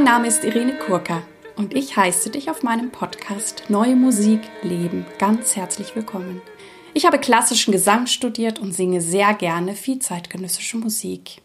[0.00, 1.22] Mein Name ist Irene Kurka
[1.56, 6.40] und ich heiße dich auf meinem Podcast Neue Musik Leben ganz herzlich willkommen.
[6.94, 11.42] Ich habe klassischen Gesang studiert und singe sehr gerne viel zeitgenössische Musik.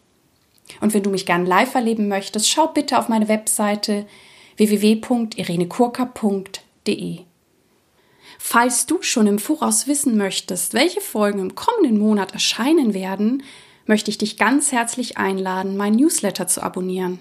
[0.80, 4.06] Und wenn du mich gern live erleben möchtest, schau bitte auf meine Webseite
[4.56, 7.18] www.irenekurka.de.
[8.38, 13.42] Falls du schon im Voraus wissen möchtest, welche Folgen im kommenden Monat erscheinen werden,
[13.84, 17.20] möchte ich dich ganz herzlich einladen, mein Newsletter zu abonnieren.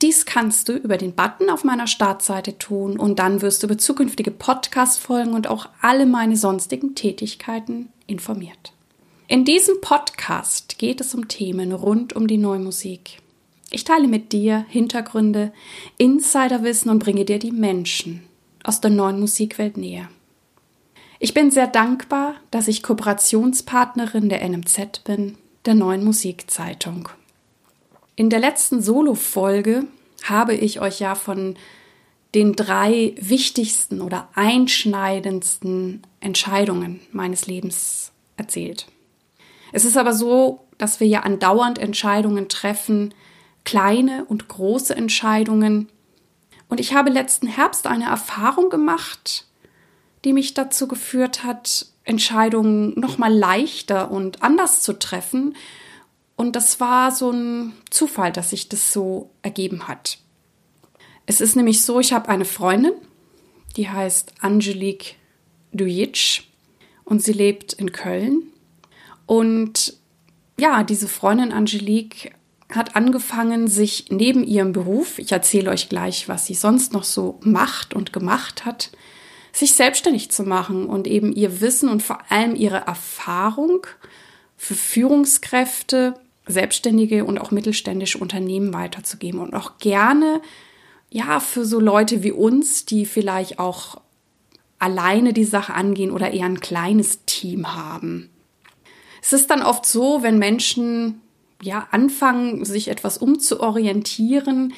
[0.00, 3.78] Dies kannst du über den Button auf meiner Startseite tun und dann wirst du über
[3.78, 8.72] zukünftige Podcast-Folgen und auch alle meine sonstigen Tätigkeiten informiert.
[9.28, 13.18] In diesem Podcast geht es um Themen rund um die Neumusik.
[13.70, 15.52] Ich teile mit dir Hintergründe,
[15.96, 18.22] Insiderwissen und bringe dir die Menschen
[18.64, 20.08] aus der neuen Musikwelt näher.
[21.18, 27.08] Ich bin sehr dankbar, dass ich Kooperationspartnerin der NMZ bin, der neuen Musikzeitung.
[28.14, 29.86] In der letzten Solo-Folge
[30.24, 31.56] habe ich euch ja von
[32.34, 38.86] den drei wichtigsten oder einschneidendsten Entscheidungen meines Lebens erzählt.
[39.72, 43.14] Es ist aber so, dass wir ja andauernd Entscheidungen treffen,
[43.64, 45.88] kleine und große Entscheidungen.
[46.68, 49.46] Und ich habe letzten Herbst eine Erfahrung gemacht,
[50.24, 55.54] die mich dazu geführt hat, Entscheidungen noch mal leichter und anders zu treffen.
[56.42, 60.18] Und das war so ein Zufall, dass sich das so ergeben hat.
[61.24, 62.94] Es ist nämlich so, ich habe eine Freundin,
[63.76, 65.14] die heißt Angelique
[65.72, 66.42] Dujic
[67.04, 68.42] und sie lebt in Köln.
[69.24, 69.94] Und
[70.58, 72.32] ja, diese Freundin Angelique
[72.72, 77.38] hat angefangen, sich neben ihrem Beruf, ich erzähle euch gleich, was sie sonst noch so
[77.44, 78.90] macht und gemacht hat,
[79.52, 83.86] sich selbstständig zu machen und eben ihr Wissen und vor allem ihre Erfahrung
[84.56, 86.14] für Führungskräfte,
[86.46, 90.40] selbstständige und auch mittelständische Unternehmen weiterzugeben und auch gerne
[91.10, 94.00] ja für so Leute wie uns, die vielleicht auch
[94.78, 98.30] alleine die Sache angehen oder eher ein kleines Team haben.
[99.22, 101.20] Es ist dann oft so, wenn Menschen
[101.62, 104.74] ja anfangen, sich etwas umzuorientieren,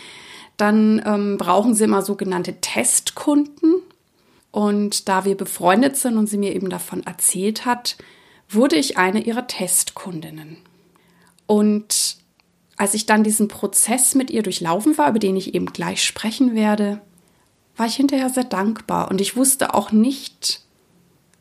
[0.59, 3.77] dann ähm, brauchen sie immer sogenannte Testkunden.
[4.51, 7.97] Und da wir befreundet sind und sie mir eben davon erzählt hat,
[8.49, 10.59] wurde ich eine ihrer Testkundinnen.
[11.47, 12.17] Und
[12.77, 16.55] als ich dann diesen Prozess mit ihr durchlaufen war, über den ich eben gleich sprechen
[16.55, 17.01] werde,
[17.77, 20.61] war ich hinterher sehr dankbar und ich wusste auch nicht,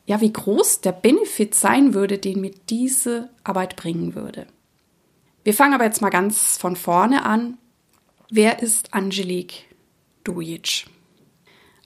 [0.06, 4.46] ja, wie groß der Benefit sein würde, den mir diese Arbeit bringen würde.
[5.44, 7.58] Wir fangen aber jetzt mal ganz von vorne an.
[8.30, 9.64] Wer ist Angelique
[10.24, 10.86] Dujic?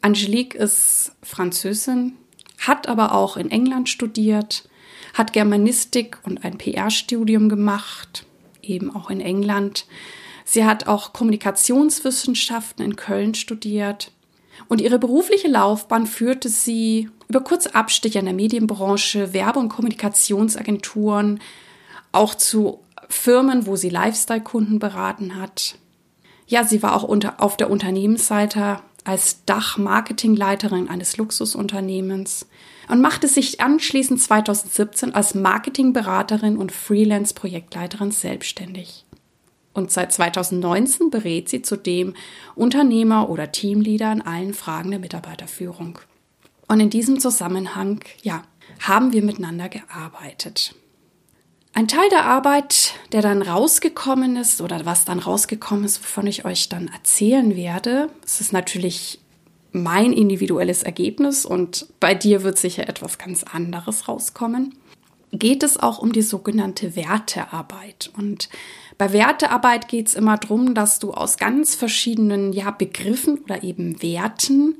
[0.01, 2.17] Angelique ist Französin,
[2.59, 4.68] hat aber auch in England studiert,
[5.15, 8.25] hat Germanistik und ein PR-Studium gemacht,
[8.63, 9.87] eben auch in England.
[10.45, 14.13] Sie hat auch Kommunikationswissenschaften in Köln studiert.
[14.69, 21.41] Und ihre berufliche Laufbahn führte sie über kurze Abstiche in der Medienbranche, Werbe- und Kommunikationsagenturen,
[22.13, 25.77] auch zu Firmen, wo sie Lifestyle-Kunden beraten hat.
[26.47, 32.47] Ja, sie war auch unter, auf der Unternehmensseite als Dachmarketingleiterin eines Luxusunternehmens
[32.89, 39.07] und machte sich anschließend 2017 als Marketingberaterin und Freelance-Projektleiterin selbstständig.
[39.73, 42.13] Und seit 2019 berät sie zudem
[42.55, 46.01] Unternehmer oder Teamleader in allen Fragen der Mitarbeiterführung.
[46.67, 48.43] Und in diesem Zusammenhang, ja,
[48.81, 50.75] haben wir miteinander gearbeitet.
[51.79, 56.45] Ein Teil der Arbeit, der dann rausgekommen ist oder was dann rausgekommen ist, wovon ich
[56.45, 59.21] euch dann erzählen werde, es ist natürlich
[59.71, 64.75] mein individuelles Ergebnis und bei dir wird sicher etwas ganz anderes rauskommen,
[65.31, 68.11] geht es auch um die sogenannte Wertearbeit.
[68.19, 68.49] Und
[68.99, 74.03] bei Wertearbeit geht es immer darum, dass du aus ganz verschiedenen ja, Begriffen oder eben
[74.03, 74.79] Werten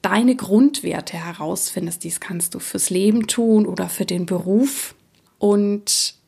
[0.00, 2.04] deine Grundwerte herausfindest.
[2.04, 4.94] Dies kannst du fürs Leben tun oder für den Beruf.
[5.40, 6.19] Und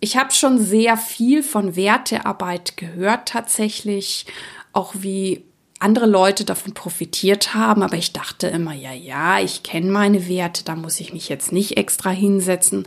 [0.00, 4.26] ich habe schon sehr viel von Wertearbeit gehört tatsächlich,
[4.72, 5.44] auch wie
[5.78, 10.64] andere Leute davon profitiert haben, aber ich dachte immer, ja, ja, ich kenne meine Werte,
[10.64, 12.86] da muss ich mich jetzt nicht extra hinsetzen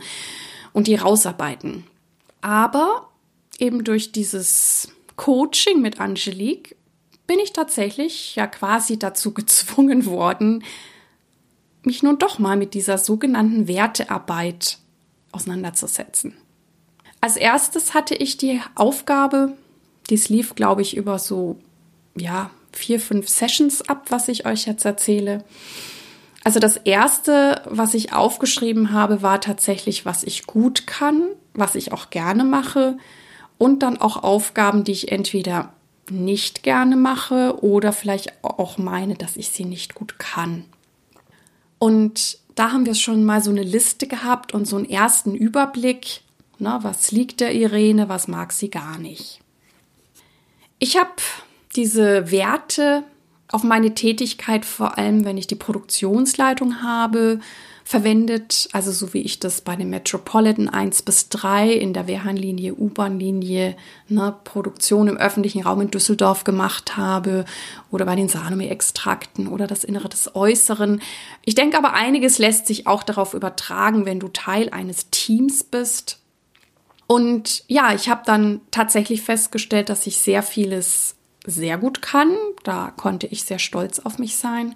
[0.72, 1.84] und die rausarbeiten.
[2.40, 3.08] Aber
[3.58, 6.76] eben durch dieses Coaching mit Angelique
[7.26, 10.62] bin ich tatsächlich ja quasi dazu gezwungen worden,
[11.82, 14.78] mich nun doch mal mit dieser sogenannten Wertearbeit
[15.32, 16.34] auseinanderzusetzen.
[17.24, 19.54] Als erstes hatte ich die Aufgabe,
[20.10, 21.56] dies lief, glaube ich, über so,
[22.14, 25.42] ja, vier, fünf Sessions ab, was ich euch jetzt erzähle.
[26.44, 31.22] Also das erste, was ich aufgeschrieben habe, war tatsächlich, was ich gut kann,
[31.54, 32.98] was ich auch gerne mache
[33.56, 35.72] und dann auch Aufgaben, die ich entweder
[36.10, 40.66] nicht gerne mache oder vielleicht auch meine, dass ich sie nicht gut kann.
[41.78, 46.20] Und da haben wir schon mal so eine Liste gehabt und so einen ersten Überblick,
[46.58, 49.40] na, was liegt der Irene, was mag sie gar nicht.
[50.78, 51.10] Ich habe
[51.76, 53.04] diese Werte
[53.48, 57.40] auf meine Tätigkeit, vor allem wenn ich die Produktionsleitung habe,
[57.86, 62.74] verwendet, also so wie ich das bei den Metropolitan 1 bis 3 in der Wehrhahnlinie,
[62.74, 63.76] U-Bahn-Linie,
[64.08, 67.44] ne, Produktion im öffentlichen Raum in Düsseldorf gemacht habe
[67.90, 71.02] oder bei den Salome-Extrakten oder das Innere des Äußeren.
[71.44, 76.23] Ich denke aber, einiges lässt sich auch darauf übertragen, wenn du Teil eines Teams bist.
[77.06, 81.16] Und ja, ich habe dann tatsächlich festgestellt, dass ich sehr vieles
[81.46, 82.34] sehr gut kann.
[82.62, 84.74] Da konnte ich sehr stolz auf mich sein.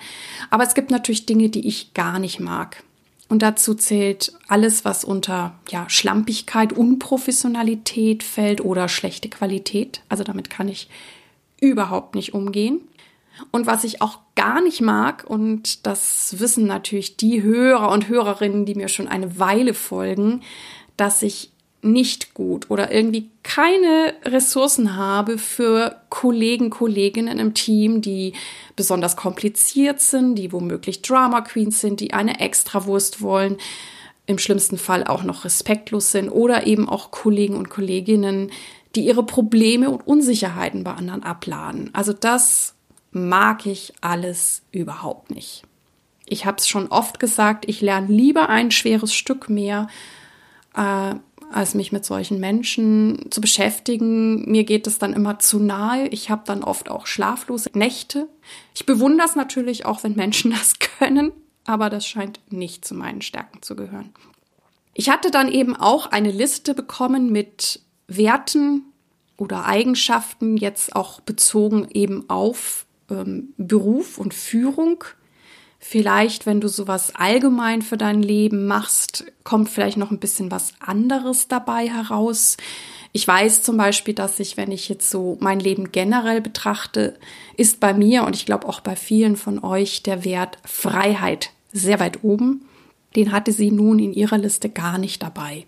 [0.51, 2.83] Aber es gibt natürlich Dinge, die ich gar nicht mag.
[3.29, 10.01] Und dazu zählt alles, was unter ja, Schlampigkeit, Unprofessionalität fällt oder schlechte Qualität.
[10.09, 10.89] Also damit kann ich
[11.61, 12.81] überhaupt nicht umgehen.
[13.51, 18.65] Und was ich auch gar nicht mag, und das wissen natürlich die Hörer und Hörerinnen,
[18.65, 20.43] die mir schon eine Weile folgen,
[20.97, 28.33] dass ich nicht gut oder irgendwie keine Ressourcen habe für Kollegen, Kolleginnen im Team, die
[28.75, 33.59] besonders kompliziert sind, die womöglich Drama Queens sind, die eine Extrawurst wollen,
[34.27, 38.51] im schlimmsten Fall auch noch respektlos sind oder eben auch Kollegen und Kolleginnen,
[38.95, 41.91] die ihre Probleme und Unsicherheiten bei anderen abladen.
[41.95, 42.75] Also das
[43.11, 45.63] mag ich alles überhaupt nicht.
[46.27, 49.89] Ich habe es schon oft gesagt, ich lerne lieber ein schweres Stück mehr,
[50.77, 51.15] äh,
[51.53, 54.51] als mich mit solchen Menschen zu beschäftigen.
[54.51, 56.09] Mir geht es dann immer zu nahe.
[56.09, 58.29] Ich habe dann oft auch schlaflose Nächte.
[58.75, 61.33] Ich bewundere es natürlich auch, wenn Menschen das können,
[61.65, 64.11] aber das scheint nicht zu meinen Stärken zu gehören.
[64.95, 68.83] Ich hatte dann eben auch eine Liste bekommen mit Werten
[69.37, 75.05] oder Eigenschaften, jetzt auch bezogen eben auf ähm, Beruf und Führung
[75.81, 80.73] Vielleicht, wenn du sowas allgemein für dein Leben machst, kommt vielleicht noch ein bisschen was
[80.81, 82.57] anderes dabei heraus.
[83.13, 87.17] Ich weiß zum Beispiel, dass ich, wenn ich jetzt so mein Leben generell betrachte,
[87.57, 92.01] ist bei mir und ich glaube auch bei vielen von euch der Wert Freiheit sehr
[92.01, 92.67] weit oben.
[93.17, 95.65] Den hatte sie nun in ihrer Liste gar nicht dabei.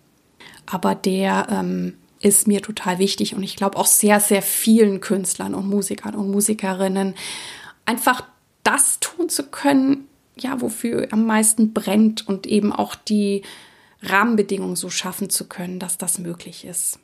[0.67, 5.55] Aber der ähm, ist mir total wichtig und ich glaube auch sehr, sehr vielen Künstlern
[5.55, 7.15] und Musikern und Musikerinnen
[7.87, 8.25] einfach
[8.63, 13.43] das tun zu können, ja, wofür am meisten brennt und eben auch die
[14.03, 16.99] Rahmenbedingungen so schaffen zu können, dass das möglich ist.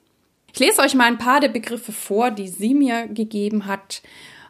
[0.53, 4.03] Ich lese euch mal ein paar der Begriffe vor, die sie mir gegeben hat.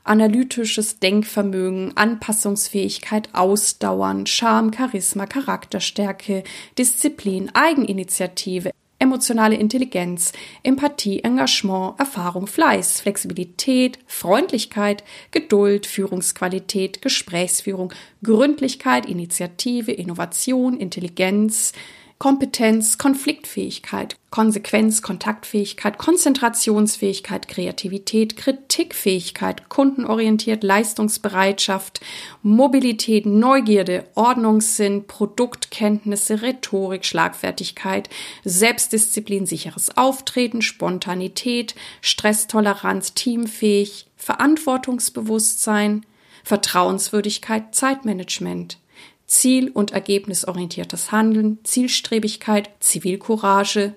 [0.04, 6.44] Analytisches Denkvermögen, Anpassungsfähigkeit, Ausdauern, Charme, Charisma, Charakterstärke,
[6.78, 10.32] Disziplin, Eigeninitiative, emotionale Intelligenz,
[10.62, 21.72] Empathie, Engagement, Erfahrung, Fleiß, Flexibilität, Freundlichkeit, Geduld, Führungsqualität, Gesprächsführung, Gründlichkeit, Initiative, Innovation, Intelligenz,
[22.18, 32.00] Kompetenz, Konfliktfähigkeit, Konsequenz, Kontaktfähigkeit, Konzentrationsfähigkeit, Kreativität, Kritikfähigkeit, kundenorientiert, Leistungsbereitschaft,
[32.42, 38.08] Mobilität, Neugierde, Ordnungssinn, Produktkenntnisse, Rhetorik, Schlagfertigkeit,
[38.44, 46.06] Selbstdisziplin, sicheres Auftreten, Spontanität, Stresstoleranz, teamfähig, Verantwortungsbewusstsein,
[46.44, 48.78] Vertrauenswürdigkeit, Zeitmanagement.
[49.26, 53.94] Ziel- und ergebnisorientiertes Handeln, Zielstrebigkeit, Zivilcourage,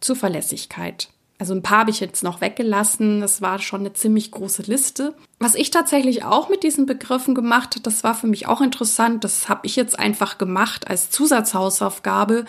[0.00, 1.08] Zuverlässigkeit.
[1.38, 3.20] Also ein paar habe ich jetzt noch weggelassen.
[3.20, 5.14] Das war schon eine ziemlich große Liste.
[5.40, 9.24] Was ich tatsächlich auch mit diesen Begriffen gemacht habe, das war für mich auch interessant.
[9.24, 12.44] Das habe ich jetzt einfach gemacht als Zusatzhausaufgabe,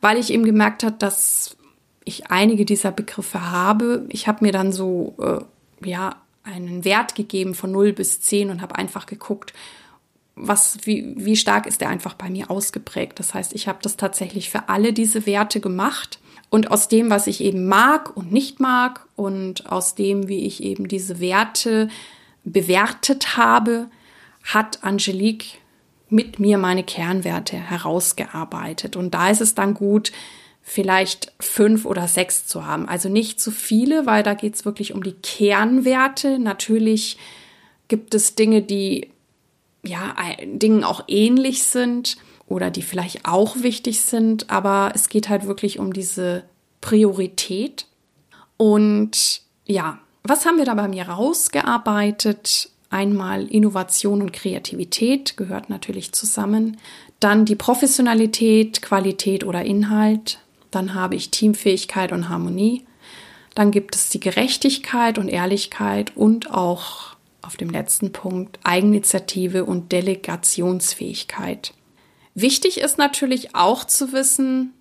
[0.00, 1.56] weil ich eben gemerkt habe, dass
[2.04, 4.06] ich einige dieser Begriffe habe.
[4.10, 8.62] Ich habe mir dann so, äh, ja, einen Wert gegeben von 0 bis 10 und
[8.62, 9.52] habe einfach geguckt,
[10.40, 13.18] was, wie, wie stark ist der einfach bei mir ausgeprägt.
[13.18, 16.18] Das heißt, ich habe das tatsächlich für alle diese Werte gemacht.
[16.48, 20.62] Und aus dem, was ich eben mag und nicht mag und aus dem, wie ich
[20.62, 21.88] eben diese Werte
[22.44, 23.86] bewertet habe,
[24.42, 25.58] hat Angelique
[26.08, 28.96] mit mir meine Kernwerte herausgearbeitet.
[28.96, 30.10] Und da ist es dann gut,
[30.62, 32.88] vielleicht fünf oder sechs zu haben.
[32.88, 36.38] Also nicht zu viele, weil da geht es wirklich um die Kernwerte.
[36.38, 37.16] Natürlich
[37.88, 39.10] gibt es Dinge, die
[39.82, 45.46] ja, Dingen auch ähnlich sind oder die vielleicht auch wichtig sind, aber es geht halt
[45.46, 46.44] wirklich um diese
[46.80, 47.86] Priorität.
[48.56, 52.70] Und ja, was haben wir da bei mir rausgearbeitet?
[52.90, 56.76] Einmal Innovation und Kreativität gehört natürlich zusammen.
[57.20, 60.40] Dann die Professionalität, Qualität oder Inhalt.
[60.72, 62.84] Dann habe ich Teamfähigkeit und Harmonie.
[63.54, 69.92] Dann gibt es die Gerechtigkeit und Ehrlichkeit und auch auf dem letzten Punkt Eigeninitiative und
[69.92, 71.74] Delegationsfähigkeit.
[72.34, 74.72] Wichtig ist natürlich auch zu wissen,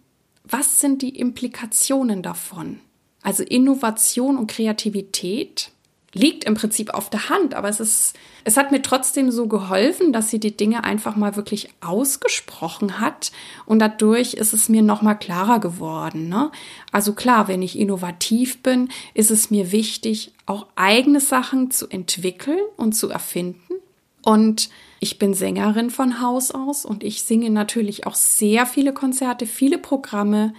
[0.43, 2.79] was sind die Implikationen davon?
[3.21, 5.71] Also Innovation und Kreativität
[6.13, 10.11] liegt im Prinzip auf der Hand, aber es ist, es hat mir trotzdem so geholfen,
[10.11, 13.31] dass sie die Dinge einfach mal wirklich ausgesprochen hat
[13.65, 16.29] und dadurch ist es mir noch mal klarer geworden.
[16.29, 16.51] Ne?
[16.91, 22.61] Also klar, wenn ich innovativ bin, ist es mir wichtig, auch eigene Sachen zu entwickeln
[22.75, 23.75] und zu erfinden.
[24.23, 29.45] Und ich bin Sängerin von Haus aus und ich singe natürlich auch sehr viele Konzerte,
[29.45, 30.53] viele Programme,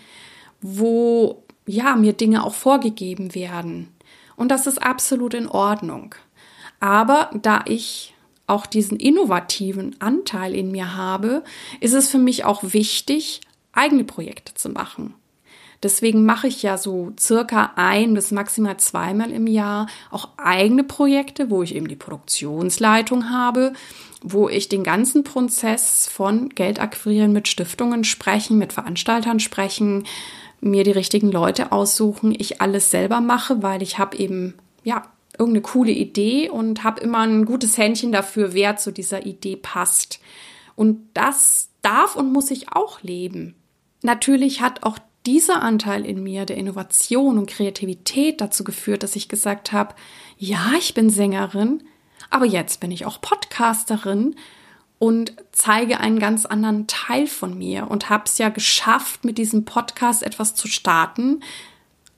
[0.63, 3.89] wo ja mir Dinge auch vorgegeben werden
[4.41, 6.15] und das ist absolut in Ordnung.
[6.81, 8.15] Aber da ich
[8.47, 11.45] auch diesen innovativen Anteil in mir habe,
[11.81, 13.43] ist es für mich auch wichtig,
[13.75, 15.13] eigene Projekte zu machen.
[15.83, 21.51] Deswegen mache ich ja so circa ein bis maximal zweimal im Jahr auch eigene Projekte,
[21.51, 23.75] wo ich eben die Produktionsleitung habe,
[24.23, 30.07] wo ich den ganzen Prozess von Geld akquirieren mit Stiftungen sprechen, mit Veranstaltern sprechen,
[30.61, 35.03] mir die richtigen Leute aussuchen, ich alles selber mache, weil ich habe eben, ja,
[35.39, 40.21] irgendeine coole Idee und habe immer ein gutes Händchen dafür, wer zu dieser Idee passt.
[40.77, 43.55] Und das darf und muss ich auch leben.
[44.03, 49.29] Natürlich hat auch dieser Anteil in mir der Innovation und Kreativität dazu geführt, dass ich
[49.29, 49.95] gesagt habe,
[50.39, 51.83] ja, ich bin Sängerin,
[52.31, 54.37] aber jetzt bin ich auch Podcasterin
[55.01, 59.65] und zeige einen ganz anderen Teil von mir und habe es ja geschafft, mit diesem
[59.65, 61.41] Podcast etwas zu starten,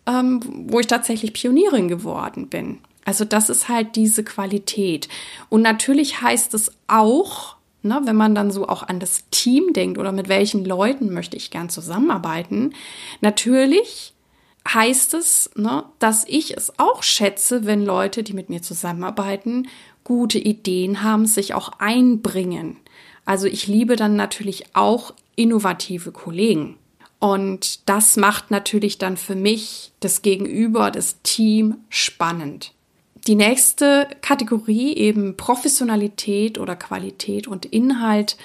[0.04, 2.80] ähm, wo ich tatsächlich Pionierin geworden bin.
[3.04, 5.08] Also das ist halt diese Qualität.
[5.48, 9.96] Und natürlich heißt es auch, ne, wenn man dann so auch an das Team denkt
[9.96, 12.74] oder mit welchen Leuten möchte ich gern zusammenarbeiten,
[13.20, 14.12] natürlich
[14.68, 19.68] heißt es, ne, dass ich es auch schätze, wenn Leute, die mit mir zusammenarbeiten,
[20.04, 22.76] gute Ideen haben, sich auch einbringen.
[23.24, 26.76] Also ich liebe dann natürlich auch innovative Kollegen.
[27.18, 32.72] Und das macht natürlich dann für mich das Gegenüber, das Team spannend.
[33.28, 38.36] Die nächste Kategorie, eben Professionalität oder Qualität und Inhalt,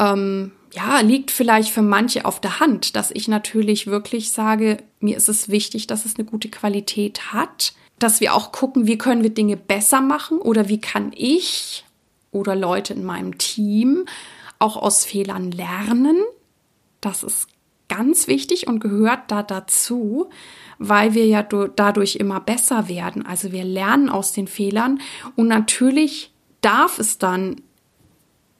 [0.00, 5.16] ähm, ja, liegt vielleicht für manche auf der Hand, dass ich natürlich wirklich sage, mir
[5.16, 9.22] ist es wichtig, dass es eine gute Qualität hat dass wir auch gucken, wie können
[9.22, 11.84] wir Dinge besser machen oder wie kann ich
[12.30, 14.04] oder Leute in meinem Team
[14.58, 16.22] auch aus Fehlern lernen.
[17.00, 17.48] Das ist
[17.88, 20.28] ganz wichtig und gehört da dazu,
[20.78, 23.24] weil wir ja dadurch immer besser werden.
[23.24, 25.00] Also wir lernen aus den Fehlern
[25.36, 27.56] und natürlich darf es dann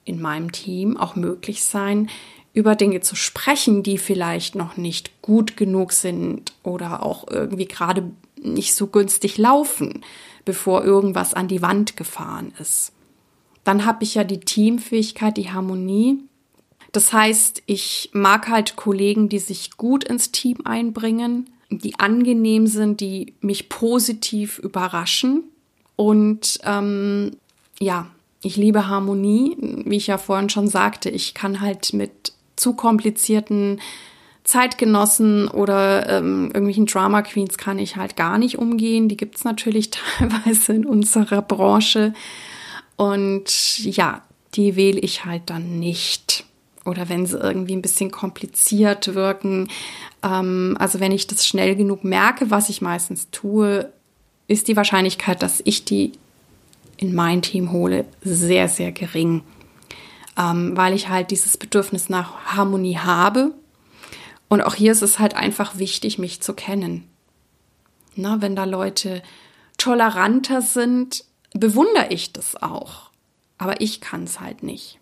[0.09, 2.09] in meinem Team auch möglich sein,
[2.55, 8.11] über Dinge zu sprechen, die vielleicht noch nicht gut genug sind oder auch irgendwie gerade
[8.41, 10.05] nicht so günstig laufen,
[10.45, 12.93] bevor irgendwas an die Wand gefahren ist.
[13.65, 16.19] Dann habe ich ja die Teamfähigkeit, die Harmonie.
[16.93, 23.01] Das heißt, ich mag halt Kollegen, die sich gut ins Team einbringen, die angenehm sind,
[23.01, 25.45] die mich positiv überraschen.
[25.97, 27.33] Und ähm,
[27.79, 28.09] ja,
[28.43, 29.57] ich liebe Harmonie.
[29.61, 33.81] Wie ich ja vorhin schon sagte, ich kann halt mit zu komplizierten
[34.45, 39.09] Zeitgenossen oder ähm, irgendwelchen Drama Queens kann ich halt gar nicht umgehen.
[39.09, 42.15] Die gibt's natürlich teilweise in unserer Branche.
[42.97, 44.23] Und ja,
[44.55, 46.45] die wähle ich halt dann nicht.
[46.85, 49.69] Oder wenn sie irgendwie ein bisschen kompliziert wirken.
[50.23, 53.93] Ähm, also wenn ich das schnell genug merke, was ich meistens tue,
[54.47, 56.13] ist die Wahrscheinlichkeit, dass ich die
[56.99, 59.43] in mein Team hole, sehr, sehr gering.
[60.37, 63.55] Ähm, weil ich halt dieses Bedürfnis nach Harmonie habe
[64.49, 67.05] und auch hier ist es halt einfach wichtig, mich zu kennen.
[68.17, 69.23] Na, wenn da Leute
[69.77, 73.11] toleranter sind, bewundere ich das auch.
[73.59, 74.99] Aber ich kann es halt nicht.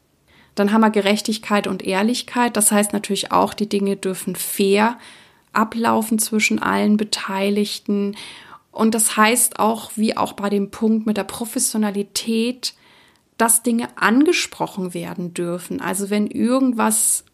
[0.55, 2.57] Dann haben wir Gerechtigkeit und Ehrlichkeit.
[2.57, 4.99] Das heißt natürlich auch, die Dinge dürfen fair
[5.53, 8.17] ablaufen zwischen allen Beteiligten.
[8.77, 12.75] Und das heißt auch, wie auch bei dem Punkt mit der Professionalität,
[13.39, 15.81] dass Dinge angesprochen werden dürfen.
[15.81, 17.25] Also wenn irgendwas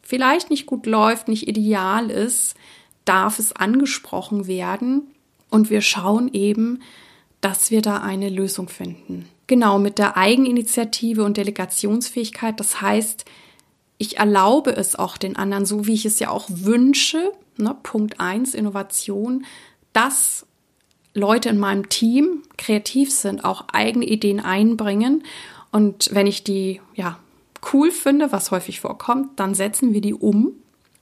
[0.00, 2.54] vielleicht nicht gut läuft, nicht ideal ist,
[3.04, 5.02] darf es angesprochen werden
[5.50, 6.80] und wir schauen eben,
[7.42, 9.28] dass wir da eine Lösung finden.
[9.48, 13.26] Genau, mit der Eigeninitiative und Delegationsfähigkeit, das heißt,
[13.98, 18.20] ich erlaube es auch den anderen, so wie ich es ja auch wünsche, ne, Punkt
[18.20, 19.44] eins Innovation,
[19.92, 20.46] dass
[21.14, 25.24] Leute in meinem Team kreativ sind, auch eigene Ideen einbringen.
[25.70, 27.18] Und wenn ich die ja
[27.72, 30.52] cool finde, was häufig vorkommt, dann setzen wir die um.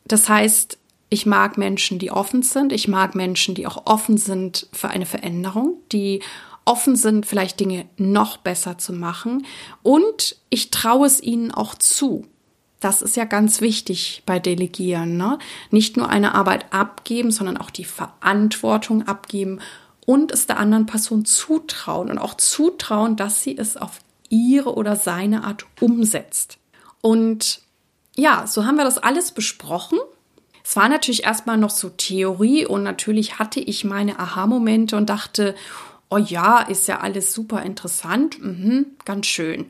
[0.04, 0.78] Das heißt,
[1.12, 2.72] Ich mag Menschen, die offen sind.
[2.72, 6.22] Ich mag Menschen, die auch offen sind für eine Veränderung, die
[6.64, 9.44] offen sind, vielleicht Dinge noch besser zu machen.
[9.82, 12.26] Und ich traue es ihnen auch zu.
[12.78, 15.16] Das ist ja ganz wichtig bei Delegieren.
[15.16, 15.38] Ne?
[15.72, 19.58] Nicht nur eine Arbeit abgeben, sondern auch die Verantwortung abgeben
[20.10, 24.96] und es der anderen Person zutrauen und auch zutrauen, dass sie es auf ihre oder
[24.96, 26.58] seine Art umsetzt.
[27.00, 27.60] Und
[28.16, 30.00] ja, so haben wir das alles besprochen.
[30.64, 35.54] Es war natürlich erstmal noch so Theorie und natürlich hatte ich meine Aha-Momente und dachte,
[36.08, 39.66] oh ja, ist ja alles super interessant, mhm, ganz schön.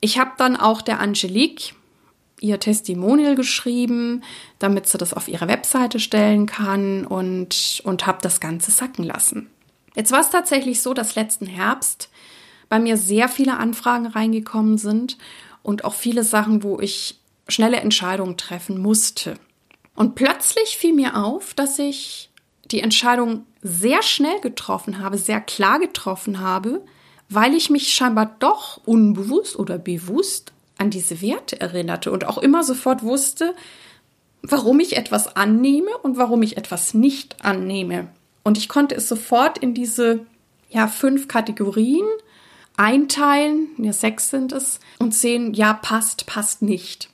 [0.00, 1.74] Ich habe dann auch der Angelique
[2.40, 4.22] ihr Testimonial geschrieben,
[4.60, 9.50] damit sie das auf ihre Webseite stellen kann und, und habe das Ganze sacken lassen.
[9.96, 12.10] Jetzt war es tatsächlich so, dass letzten Herbst
[12.68, 15.16] bei mir sehr viele Anfragen reingekommen sind
[15.62, 19.34] und auch viele Sachen, wo ich schnelle Entscheidungen treffen musste.
[19.94, 22.30] Und plötzlich fiel mir auf, dass ich
[22.70, 26.84] die Entscheidung sehr schnell getroffen habe, sehr klar getroffen habe,
[27.28, 32.62] weil ich mich scheinbar doch unbewusst oder bewusst an diese Werte erinnerte und auch immer
[32.62, 33.54] sofort wusste,
[34.42, 38.08] warum ich etwas annehme und warum ich etwas nicht annehme.
[38.46, 40.20] Und ich konnte es sofort in diese
[40.70, 42.06] ja, fünf Kategorien
[42.76, 47.08] einteilen, ja, sechs sind es, und sehen, ja, passt, passt nicht.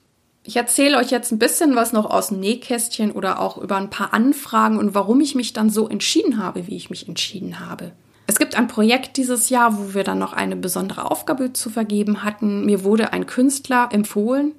[0.44, 3.88] Ich erzähle euch jetzt ein bisschen was noch aus dem Nähkästchen oder auch über ein
[3.88, 7.92] paar Anfragen und warum ich mich dann so entschieden habe, wie ich mich entschieden habe.
[8.26, 12.24] Es gibt ein Projekt dieses Jahr, wo wir dann noch eine besondere Aufgabe zu vergeben
[12.24, 12.66] hatten.
[12.66, 14.52] Mir wurde ein Künstler empfohlen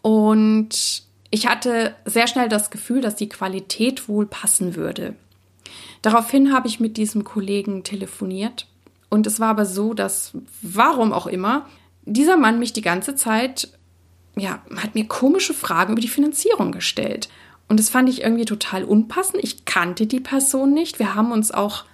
[0.00, 5.16] und ich hatte sehr schnell das Gefühl, dass die Qualität wohl passen würde.
[6.04, 8.66] Daraufhin habe ich mit diesem Kollegen telefoniert
[9.08, 11.64] und es war aber so, dass, warum auch immer,
[12.04, 13.70] dieser Mann mich die ganze Zeit
[14.36, 17.30] ja, hat mir komische Fragen über die Finanzierung gestellt.
[17.68, 19.42] Und das fand ich irgendwie total unpassend.
[19.42, 20.98] Ich kannte die Person nicht.
[20.98, 21.86] Wir haben uns auch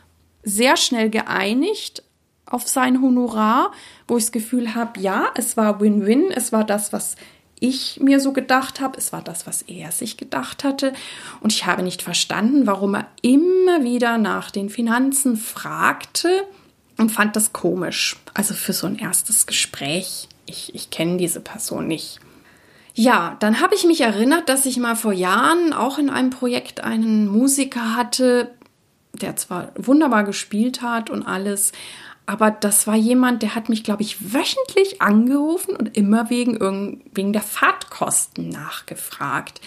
[0.43, 2.03] sehr schnell geeinigt
[2.47, 3.71] auf sein Honorar,
[4.09, 6.33] wo ich das Gefühl habe, ja, es war Win-Win.
[6.35, 7.15] Es war das, was
[7.61, 8.99] ich mir so gedacht habe.
[8.99, 10.93] Es war das, was er sich gedacht hatte.
[11.41, 16.45] Und ich habe nicht verstanden, warum er immer wieder nach den Finanzen fragte
[16.97, 18.17] und fand das komisch.
[18.35, 20.29] Also für so ein erstes Gespräch.
[20.47, 22.19] Ich, ich kenne diese Person nicht.
[22.95, 26.83] Ja, dann habe ich mich erinnert, dass ich mal vor Jahren auch in einem Projekt
[26.83, 28.51] einen Musiker hatte,
[29.13, 31.73] der zwar wunderbar gespielt hat und alles,
[32.31, 37.33] aber das war jemand, der hat mich, glaube ich, wöchentlich angerufen und immer wegen, wegen
[37.33, 39.61] der Fahrtkosten nachgefragt.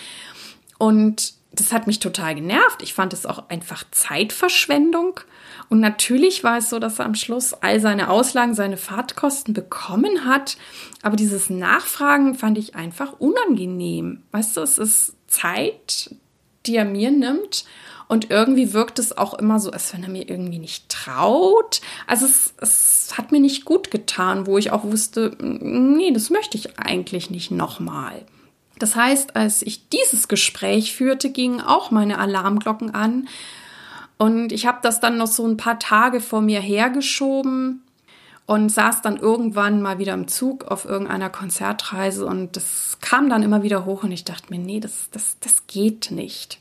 [0.77, 2.81] Und das hat mich total genervt.
[2.81, 5.19] Ich fand es auch einfach Zeitverschwendung.
[5.67, 10.23] Und natürlich war es so, dass er am Schluss all seine Auslagen, seine Fahrtkosten bekommen
[10.23, 10.55] hat.
[11.01, 14.23] Aber dieses Nachfragen fand ich einfach unangenehm.
[14.31, 16.15] Weißt du, es ist Zeit,
[16.65, 17.65] die er mir nimmt.
[18.13, 21.81] Und irgendwie wirkt es auch immer so, als wenn er mir irgendwie nicht traut.
[22.05, 26.55] Also es, es hat mir nicht gut getan, wo ich auch wusste, nee, das möchte
[26.55, 28.23] ich eigentlich nicht nochmal.
[28.77, 33.27] Das heißt, als ich dieses Gespräch führte, gingen auch meine Alarmglocken an.
[34.19, 37.81] Und ich habe das dann noch so ein paar Tage vor mir hergeschoben
[38.45, 43.41] und saß dann irgendwann mal wieder im Zug auf irgendeiner Konzertreise und das kam dann
[43.41, 46.59] immer wieder hoch und ich dachte mir, nee, das, das, das geht nicht.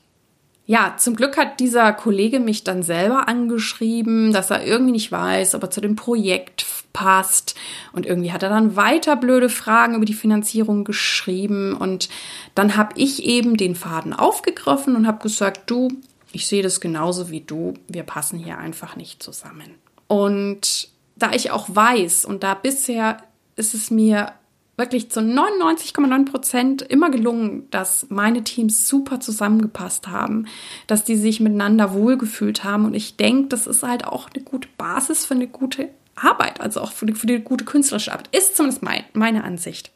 [0.64, 5.54] Ja, zum Glück hat dieser Kollege mich dann selber angeschrieben, dass er irgendwie nicht weiß,
[5.54, 7.56] ob er zu dem Projekt passt.
[7.92, 11.74] Und irgendwie hat er dann weiter blöde Fragen über die Finanzierung geschrieben.
[11.74, 12.08] Und
[12.54, 15.88] dann habe ich eben den Faden aufgegriffen und habe gesagt, du,
[16.30, 19.74] ich sehe das genauso wie du, wir passen hier einfach nicht zusammen.
[20.06, 23.18] Und da ich auch weiß, und da bisher
[23.56, 24.32] ist es mir
[24.76, 30.46] wirklich zu 99,9 Prozent immer gelungen, dass meine Teams super zusammengepasst haben,
[30.86, 32.86] dass die sich miteinander wohlgefühlt haben.
[32.86, 36.80] Und ich denke, das ist halt auch eine gute Basis für eine gute Arbeit, also
[36.80, 38.34] auch für die, für die gute künstlerische Arbeit.
[38.34, 39.90] Ist zumindest mein, meine Ansicht.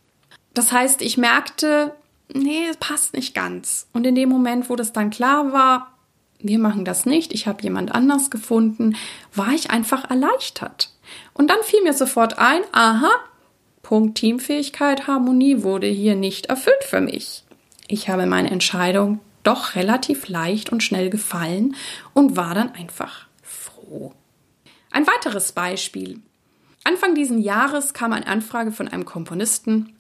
[0.55, 1.95] Das heißt, ich merkte,
[2.33, 3.89] nee, es passt nicht ganz.
[3.93, 5.93] Und in dem Moment, wo das dann klar war,
[6.39, 8.97] wir machen das nicht, ich habe jemand anders gefunden,
[9.35, 10.91] war ich einfach erleichtert.
[11.33, 13.11] Und dann fiel mir sofort ein, aha,
[13.87, 17.45] Punkt Teamfähigkeit, Harmonie wurde hier nicht erfüllt für mich.
[17.87, 21.77] Ich habe meine Entscheidung doch relativ leicht und schnell gefallen
[22.13, 24.13] und war dann einfach froh.
[24.91, 26.19] Ein weiteres Beispiel.
[26.83, 29.93] Anfang diesen Jahres kam eine Anfrage von einem Komponisten,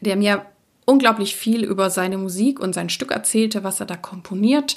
[0.00, 0.46] der mir
[0.84, 4.76] unglaublich viel über seine Musik und sein Stück erzählte, was er da komponiert,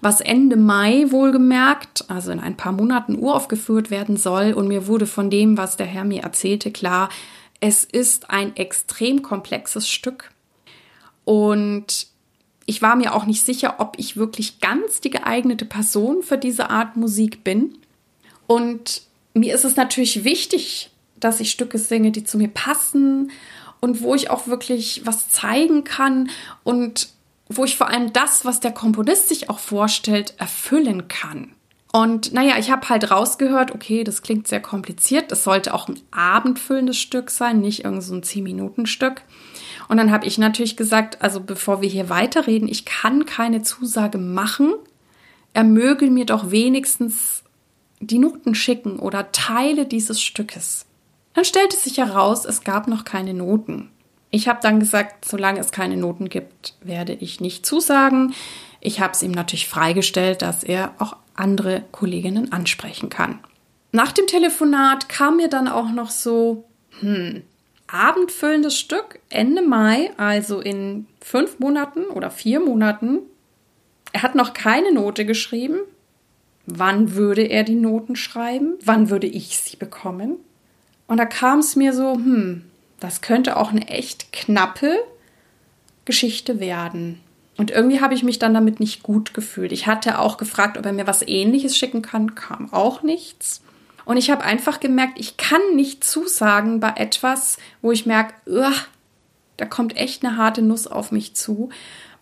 [0.00, 4.52] was Ende Mai wohlgemerkt, also in ein paar Monaten uraufgeführt werden soll.
[4.52, 7.08] Und mir wurde von dem, was der Herr mir erzählte, klar,
[7.66, 10.32] es ist ein extrem komplexes Stück.
[11.24, 12.08] Und
[12.66, 16.68] ich war mir auch nicht sicher, ob ich wirklich ganz die geeignete Person für diese
[16.68, 17.78] Art Musik bin.
[18.46, 19.00] Und
[19.32, 23.30] mir ist es natürlich wichtig, dass ich Stücke singe, die zu mir passen
[23.80, 26.28] und wo ich auch wirklich was zeigen kann
[26.64, 27.08] und
[27.48, 31.54] wo ich vor allem das, was der Komponist sich auch vorstellt, erfüllen kann.
[31.94, 35.30] Und naja, ich habe halt rausgehört, okay, das klingt sehr kompliziert.
[35.30, 39.22] Das sollte auch ein abendfüllendes Stück sein, nicht irgend so ein 10-Minuten-Stück.
[39.86, 44.18] Und dann habe ich natürlich gesagt, also bevor wir hier weiterreden, ich kann keine Zusage
[44.18, 44.74] machen.
[45.52, 47.44] Er möge mir doch wenigstens
[48.00, 50.86] die Noten schicken oder Teile dieses Stückes.
[51.34, 53.88] Dann stellte sich heraus, es gab noch keine Noten.
[54.30, 58.34] Ich habe dann gesagt, solange es keine Noten gibt, werde ich nicht zusagen.
[58.80, 63.38] Ich habe es ihm natürlich freigestellt, dass er auch andere Kolleginnen ansprechen kann.
[63.92, 66.64] Nach dem Telefonat kam mir dann auch noch so,
[67.00, 67.42] hm,
[67.86, 73.20] abendfüllendes Stück Ende Mai, also in fünf Monaten oder vier Monaten.
[74.12, 75.78] Er hat noch keine Note geschrieben.
[76.66, 78.74] Wann würde er die Noten schreiben?
[78.84, 80.36] Wann würde ich sie bekommen?
[81.06, 82.64] Und da kam es mir so, hm,
[83.00, 84.98] das könnte auch eine echt knappe
[86.04, 87.20] Geschichte werden.
[87.56, 89.72] Und irgendwie habe ich mich dann damit nicht gut gefühlt.
[89.72, 93.62] Ich hatte auch gefragt, ob er mir was ähnliches schicken kann, kam auch nichts.
[94.04, 98.34] Und ich habe einfach gemerkt, ich kann nicht zusagen bei etwas, wo ich merke,
[99.56, 101.70] da kommt echt eine harte Nuss auf mich zu,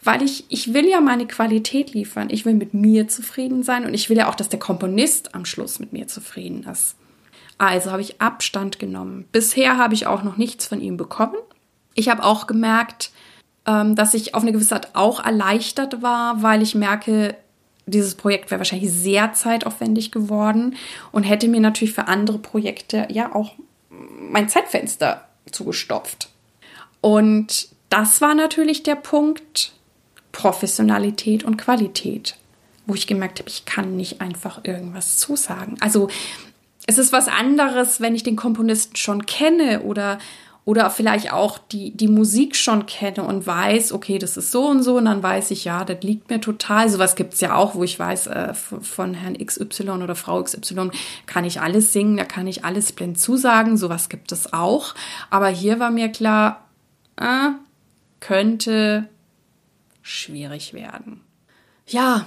[0.03, 2.29] weil ich, ich will ja meine Qualität liefern.
[2.31, 5.45] Ich will mit mir zufrieden sein und ich will ja auch, dass der Komponist am
[5.45, 6.97] Schluss mit mir zufrieden ist.
[7.59, 9.27] Also habe ich Abstand genommen.
[9.31, 11.37] Bisher habe ich auch noch nichts von ihm bekommen.
[11.95, 13.13] Ich habe auch gemerkt,
[13.67, 17.37] ähm, dass ich auf eine gewisse Art auch erleichtert war, weil ich merke,
[17.87, 20.77] dieses Projekt wäre wahrscheinlich sehr zeitaufwendig geworden
[21.11, 23.53] und hätte mir natürlich für andere Projekte ja auch
[23.91, 26.31] mein Zeitfenster zugestopft.
[27.01, 29.73] Und das war natürlich der Punkt
[30.31, 32.37] Professionalität und Qualität,
[32.87, 35.77] wo ich gemerkt habe, ich kann nicht einfach irgendwas zusagen.
[35.81, 36.09] Also
[36.87, 40.19] es ist was anderes, wenn ich den Komponisten schon kenne oder
[40.65, 44.83] oder vielleicht auch die, die Musik schon kenne und weiß, okay, das ist so und
[44.83, 46.89] so, und dann weiß ich, ja, das liegt mir total.
[46.89, 50.91] Sowas gibt es ja auch, wo ich weiß, äh, von Herrn XY oder Frau XY
[51.27, 54.95] kann ich alles singen, da kann ich alles blind zusagen, sowas gibt es auch.
[55.31, 56.69] Aber hier war mir klar,
[57.17, 57.51] äh,
[58.21, 59.09] könnte
[60.01, 61.23] schwierig werden.
[61.89, 62.27] Ja,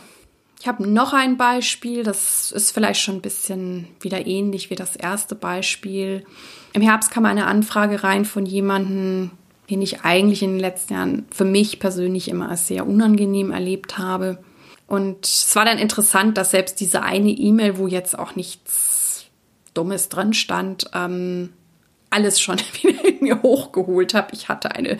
[0.59, 4.95] ich habe noch ein Beispiel, das ist vielleicht schon ein bisschen wieder ähnlich wie das
[4.95, 6.25] erste Beispiel.
[6.75, 9.31] Im Herbst kam eine Anfrage rein von jemandem,
[9.69, 13.97] den ich eigentlich in den letzten Jahren für mich persönlich immer als sehr unangenehm erlebt
[13.97, 14.39] habe.
[14.85, 19.23] Und es war dann interessant, dass selbst diese eine E-Mail, wo jetzt auch nichts
[19.73, 21.53] Dummes drin stand, ähm,
[22.09, 24.33] alles schon wieder in mir hochgeholt habe.
[24.33, 24.97] Ich hatte eine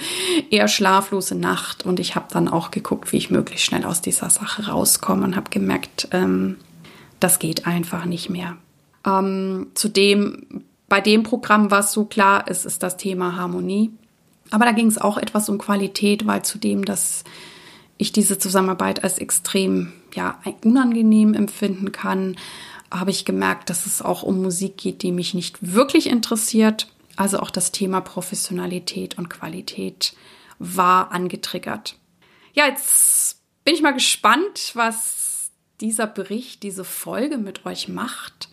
[0.52, 4.30] eher schlaflose Nacht und ich habe dann auch geguckt, wie ich möglichst schnell aus dieser
[4.30, 6.56] Sache rauskomme und habe gemerkt, ähm,
[7.20, 8.56] das geht einfach nicht mehr.
[9.06, 13.92] Ähm, zudem, bei dem Programm war es so klar, es ist das Thema Harmonie.
[14.52, 17.24] Aber da ging es auch etwas um Qualität, weil zudem, dass
[17.98, 22.36] ich diese Zusammenarbeit als extrem ja, unangenehm empfinden kann,
[22.92, 26.88] habe ich gemerkt, dass es auch um Musik geht, die mich nicht wirklich interessiert.
[27.16, 30.14] Also auch das Thema Professionalität und Qualität
[30.60, 31.98] war angetriggert.
[32.54, 35.50] Ja, jetzt bin ich mal gespannt, was
[35.82, 38.50] dieser Bericht, diese Folge mit euch macht.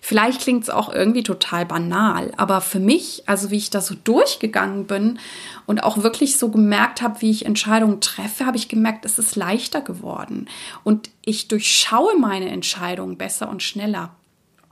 [0.00, 3.94] Vielleicht klingt es auch irgendwie total banal, aber für mich, also wie ich da so
[3.94, 5.18] durchgegangen bin
[5.66, 9.36] und auch wirklich so gemerkt habe, wie ich Entscheidungen treffe, habe ich gemerkt, es ist
[9.36, 10.48] leichter geworden
[10.84, 14.14] und ich durchschaue meine Entscheidungen besser und schneller.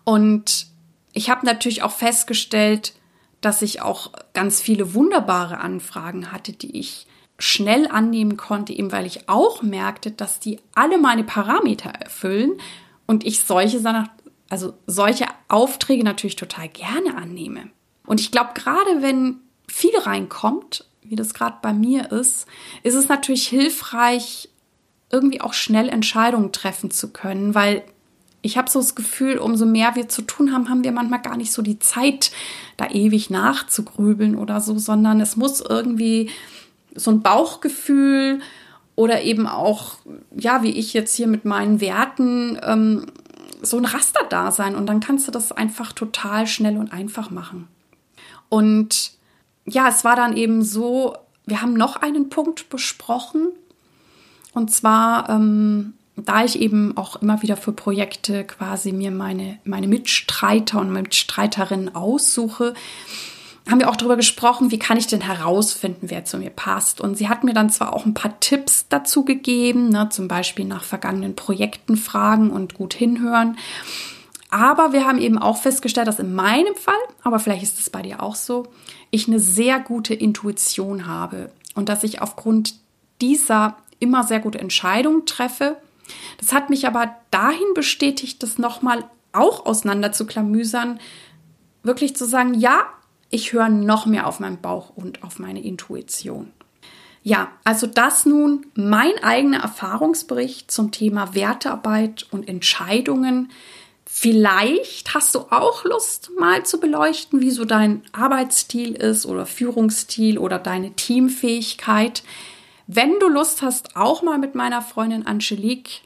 [0.05, 0.67] Und
[1.13, 2.95] ich habe natürlich auch festgestellt,
[3.41, 7.07] dass ich auch ganz viele wunderbare Anfragen hatte, die ich
[7.39, 12.53] schnell annehmen konnte, eben weil ich auch merkte, dass die alle meine Parameter erfüllen
[13.07, 13.81] und ich solche,
[14.49, 17.71] also solche Aufträge natürlich total gerne annehme.
[18.07, 19.37] Und ich glaube, gerade wenn
[19.69, 22.47] viel reinkommt, wie das gerade bei mir ist,
[22.83, 24.49] ist es natürlich hilfreich,
[25.11, 27.83] irgendwie auch schnell Entscheidungen treffen zu können, weil
[28.41, 31.37] ich habe so das Gefühl, umso mehr wir zu tun haben, haben wir manchmal gar
[31.37, 32.31] nicht so die Zeit,
[32.77, 36.31] da ewig nachzugrübeln oder so, sondern es muss irgendwie
[36.95, 38.41] so ein Bauchgefühl
[38.95, 39.97] oder eben auch,
[40.37, 43.07] ja, wie ich jetzt hier mit meinen Werten, ähm,
[43.63, 47.31] so ein Raster da sein und dann kannst du das einfach total schnell und einfach
[47.31, 47.69] machen.
[48.49, 49.13] Und
[49.67, 51.17] ja, es war dann eben so,
[51.47, 53.49] wir haben noch einen Punkt besprochen
[54.53, 55.95] und zwar ähm,
[56.25, 61.95] da ich eben auch immer wieder für Projekte quasi mir meine, meine Mitstreiter und Mitstreiterinnen
[61.95, 62.75] aussuche,
[63.69, 67.01] haben wir auch darüber gesprochen, wie kann ich denn herausfinden, wer zu mir passt.
[67.01, 70.65] Und sie hat mir dann zwar auch ein paar Tipps dazu gegeben, ne, zum Beispiel
[70.65, 73.59] nach vergangenen Projekten fragen und gut hinhören.
[74.51, 78.01] Aber wir haben eben auch festgestellt, dass in meinem Fall, aber vielleicht ist es bei
[78.01, 78.69] dir auch so,
[79.11, 82.75] ich eine sehr gute Intuition habe und dass ich aufgrund
[83.21, 85.77] dieser immer sehr gute Entscheidungen treffe.
[86.39, 91.01] Das hat mich aber dahin bestätigt, das nochmal auch auseinander zu klamüsern,
[91.83, 92.87] wirklich zu sagen, ja,
[93.31, 96.53] ich höre noch mehr auf meinen Bauch und auf meine Intuition.
[97.23, 103.51] Ja, also das nun mein eigener Erfahrungsbericht zum Thema Wertearbeit und Entscheidungen.
[104.07, 110.39] Vielleicht hast du auch Lust, mal zu beleuchten, wie so dein Arbeitsstil ist oder Führungsstil
[110.39, 112.23] oder deine Teamfähigkeit.
[112.87, 116.01] Wenn du Lust hast, auch mal mit meiner Freundin Angelique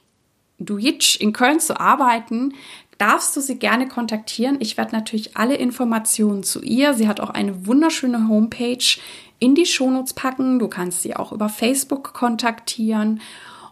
[0.58, 2.54] Duitsch in Köln zu arbeiten,
[3.02, 4.58] darfst du sie gerne kontaktieren.
[4.60, 6.94] Ich werde natürlich alle Informationen zu ihr.
[6.94, 9.00] Sie hat auch eine wunderschöne Homepage
[9.40, 10.60] in die Shownotes packen.
[10.60, 13.20] Du kannst sie auch über Facebook kontaktieren.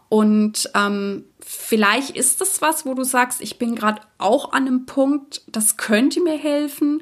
[0.09, 4.85] Und ähm, vielleicht ist das was, wo du sagst, ich bin gerade auch an einem
[4.85, 7.01] Punkt, das könnte mir helfen.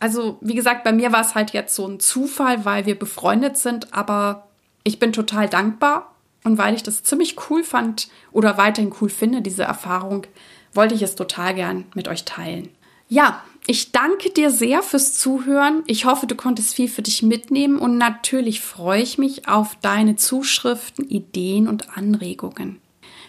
[0.00, 3.56] Also, wie gesagt, bei mir war es halt jetzt so ein Zufall, weil wir befreundet
[3.56, 4.48] sind, aber
[4.82, 9.40] ich bin total dankbar und weil ich das ziemlich cool fand oder weiterhin cool finde,
[9.40, 10.26] diese Erfahrung,
[10.74, 12.68] wollte ich es total gern mit euch teilen.
[13.08, 15.82] Ja, ich danke dir sehr fürs Zuhören.
[15.86, 20.16] Ich hoffe, du konntest viel für dich mitnehmen und natürlich freue ich mich auf deine
[20.16, 22.80] Zuschriften, Ideen und Anregungen.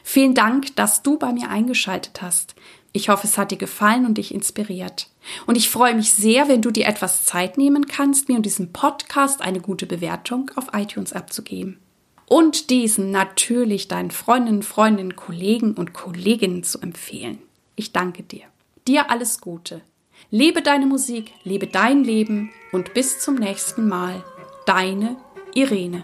[0.04, 2.56] Vielen Dank, dass du bei mir eingeschaltet hast.
[2.92, 5.08] Ich hoffe, es hat dir gefallen und dich inspiriert.
[5.46, 8.72] Und ich freue mich sehr, wenn du dir etwas Zeit nehmen kannst, mir und diesem
[8.72, 11.80] Podcast eine gute Bewertung auf iTunes abzugeben
[12.28, 17.40] und diesen natürlich deinen Freundinnen, Freundinnen, Kollegen und Kolleginnen zu empfehlen.
[17.76, 18.44] Ich danke dir.
[18.88, 19.82] Dir alles Gute.
[20.32, 24.24] Lebe deine Musik, lebe dein Leben und bis zum nächsten Mal.
[24.66, 25.18] Deine
[25.54, 26.04] Irene.